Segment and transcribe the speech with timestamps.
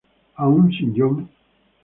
[0.37, 1.29] Aun sin John.